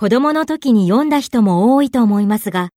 [0.00, 2.70] 子供の時に読んだ人も多いと思いますが、